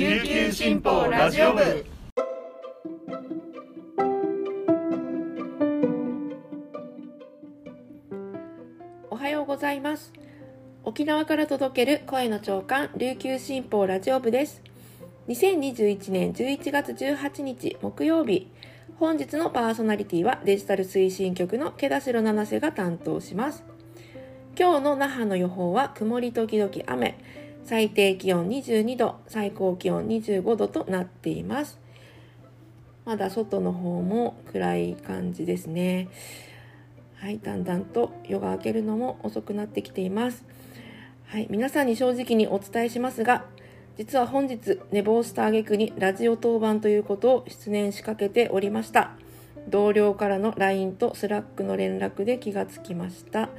[0.00, 1.84] 琉球新報ラジオ部。
[9.10, 10.14] おはようございます。
[10.84, 14.62] 沖縄から届ける声の長官琉球新報ラジオ部です。
[15.28, 18.50] 2021年11月18日木曜日
[18.98, 23.64] 本日のパーソナリティはデジタル推進局の毛田代七瀬が担当します。
[24.58, 27.18] 今日の那覇の予報は曇り時々雨。
[27.64, 31.78] 最低気温22度最高気温25度となっています。
[33.04, 36.08] まだ外の方も暗い感じですね。
[37.16, 40.44] はいだんだんと夜が明けるのも遅くなってきています。
[41.26, 43.44] はい皆さんに正直にお伝えしますが
[43.96, 49.12] 実は本日寝坊した挙句にラジオ当番ということを失念しかけておりました。
[49.68, 53.50] 同僚からの LINE と Slack の連絡で気がつきました。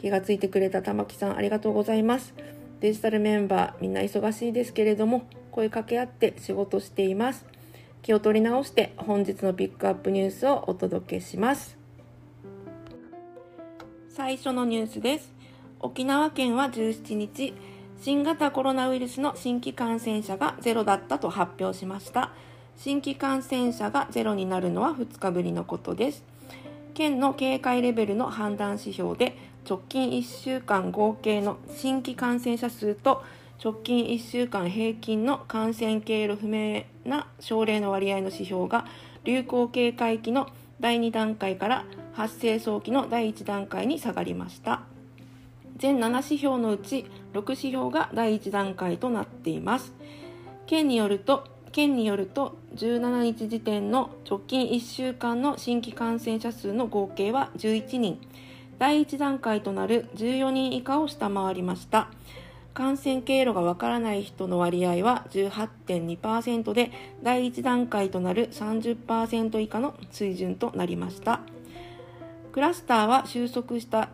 [0.00, 2.34] 気がついてくれた玉木さんありがとうございます。
[2.80, 7.44] デジタルメンバーみんな忙しいですけれども声かけ合って仕事しています。
[8.02, 11.76] 気を取り直して本日のピックアップニュースをお届けします。
[14.08, 15.30] 最初のニュースです。
[15.78, 17.52] 沖縄県は17日
[18.00, 22.32] 新型コロナウイルスの新規感染者がゼロだったと発表しました。
[22.76, 26.24] 新規感染者がゼロになるのは2日ぶりのことです。
[26.94, 29.36] 県の警戒レベルの判断指標で
[29.68, 33.22] 直近1週間合計の新規感染者数と
[33.62, 38.86] 直近1週間平均の感染経路不明な症例の割合の指標が
[39.24, 40.48] 流行警戒期の
[40.80, 44.82] 第2段階から発生早期の第1段階に下がりました。
[45.76, 49.92] 全7指標のうち6指標が第1段階となっています。
[50.66, 58.18] 県によると県によると17日時点の直近1週間の新規感染者数の合計は11人。
[58.80, 62.08] 第1段階となる14人以下を下回りました。
[62.72, 66.90] 感染経路がわからない人の割合は18.2%で
[67.22, 71.40] 第1段階となる30%以下の水準となりました。
[72.52, 74.08] クラスターは収束した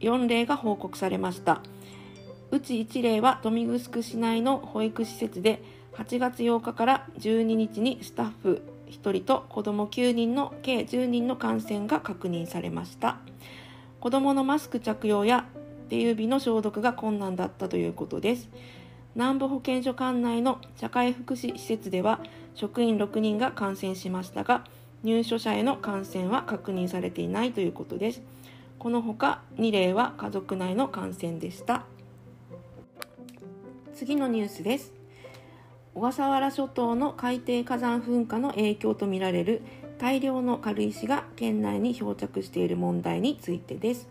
[0.00, 1.62] 4例が報告されました。
[2.50, 5.62] うち1例は豊見城市内の保育施設で
[5.94, 8.60] 8月8日から12日にスタッフ
[8.90, 13.16] 1人と子ども9人の計10人の感染が確認されました。
[14.04, 15.46] 子どものマスク着用や
[15.88, 18.50] 手指の消毒が困難だったということです。
[19.14, 22.20] 南部保健所管内の社会福祉施設では
[22.54, 24.66] 職員6人が感染しましたが
[25.04, 28.20] 入所者への感染は確認されていないということです。
[28.78, 31.86] このほか2例は家族内の感染でした。
[33.94, 34.92] 次のニュースです。
[35.94, 39.62] 小笠原諸島の海底火山噴火の影響とみられる
[39.98, 44.08] 大量の軽石が県内に漂着している問題についてです。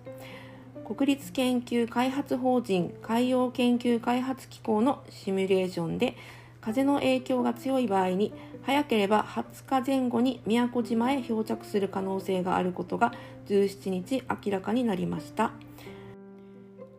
[0.86, 6.18] 国立研究開発法人海洋研究開発機構のシミュレーションで
[6.60, 8.34] 風の影響が強い場合に
[8.64, 13.14] 早ければ20日前後に宮古島へ漂着する可能性があることが
[13.48, 15.52] 17日明らかになりました。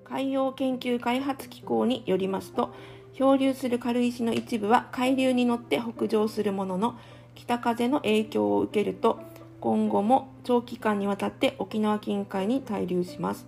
[0.04, 2.74] 海洋研究開発機構によりますと
[3.14, 6.98] 漂流する軽石の一部は海流に乗って北上するものの
[7.34, 9.20] 北風の影響を受けると
[9.60, 13.46] 今後も長期間にわたって沖縄近海に滞留します。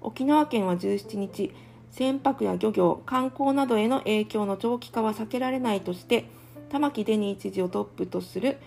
[0.00, 1.52] 沖縄県は17日
[1.90, 6.26] 船舶や漁業観光などへの影響の長期化は避けられないとして
[6.68, 8.58] 玉城デニー知事をトップとする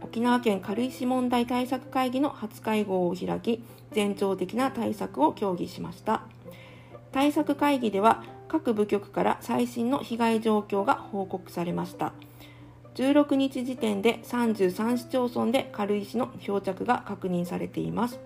[0.00, 6.22] 沖縄県軽石問題対策会議の初会合を開き全庁的な対策を協議しました。
[7.12, 12.12] 対策会議では各部局から最新の被害状況が報告されました。
[12.96, 18.18] 16日時点で33市町村で軽石の漂着が確認されています。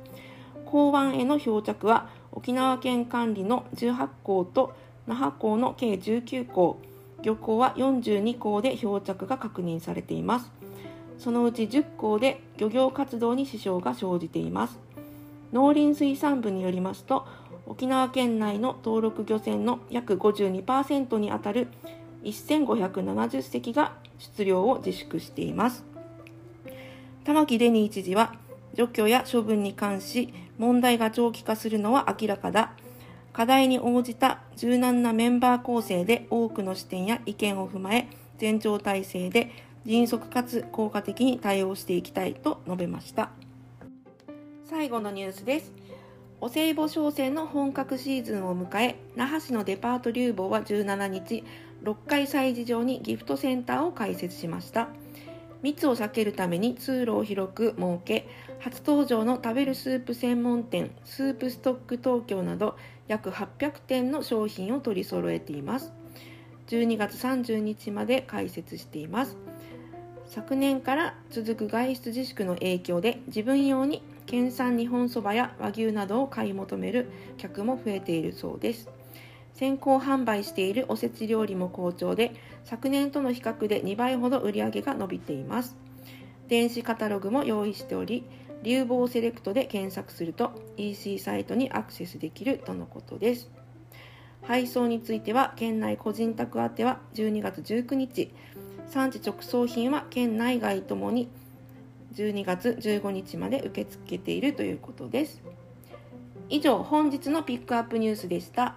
[0.64, 4.72] 港湾への漂着は沖縄県管理の18港と
[5.08, 6.80] 那覇港の計19港。
[7.22, 10.50] 漁港は42港で漂着が確認されています。
[11.18, 14.78] そのうち10港で漁業活動に支障が生じています。
[15.52, 17.26] 農林水産部によりますと
[17.66, 21.66] 沖縄県内の登録漁船の約52%にあたる
[22.24, 25.84] 1570隻が出漁を自粛しています。
[27.24, 28.34] 玉城デニー知事は
[28.74, 32.72] 除去や処分に関し問題が長期化するのは明らかだ。
[33.32, 38.08] 課題に応じた柔軟なメンバー構成で多くの視点や意見を踏まえ
[38.38, 39.50] 全庁体制で
[39.86, 43.30] 迅速かつ効果的に対応していきたいと述べました。
[44.64, 45.72] 最後のニュースです。
[46.42, 51.44] お歳暮商戦の本格シーズンを迎え那覇市のデパート流房は17日
[51.82, 54.88] 6階催事場にギフトセンターを開設しました。
[55.62, 58.28] 密を避けるために通路を広く設け
[58.60, 62.76] 初登場の食べるスープ専門店スープストック東京など
[63.08, 65.92] 約800点の商品を取り揃えています。
[66.68, 69.36] 12月30日まで開設しています。
[70.26, 78.88] 昨年から続く外出自粛の影響で自分用に県産日本そばや和牛などを買い求める客も増えているそうです。
[79.54, 82.32] 先行販売しているおせち料理も好調で
[82.64, 85.76] 昨年との比較で2倍ほど売り上げが伸びています。
[86.48, 88.24] 電子カタログも用意しており
[88.62, 93.50] 流房セレクトで検索すると EC サイトにアクセスできるとのことです。
[94.42, 98.32] 配送については県内個人宅宛ては12月19日。
[98.90, 101.28] 産地直送品は県内外ともに
[102.14, 105.40] 12月15日まで受け付けているということです。
[106.48, 108.76] 以上本日のピックアップニュースでした。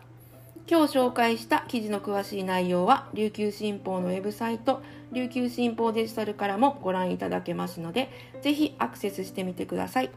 [0.66, 4.82] 今日紹介した記事の詳しい内容は琉球新報のウェブサイト
[5.12, 8.10] 琉球新報デジタルからもご覧いただけますので
[8.42, 10.12] ぜひアクセスしてみてください。